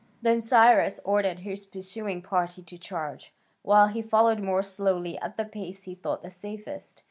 [0.23, 5.45] Then Cyrus ordered his pursuing party to charge, while he followed more slowly at the
[5.45, 6.99] pace he thought the safest.